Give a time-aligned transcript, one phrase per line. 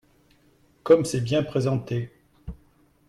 [0.81, 2.11] Comme c’est bien présenté